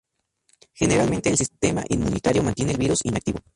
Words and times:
Generalmente, 0.73 1.29
el 1.29 1.37
sistema 1.37 1.83
inmunitario 1.89 2.41
mantiene 2.41 2.71
el 2.71 2.79
virus 2.79 3.01
inactivo. 3.03 3.37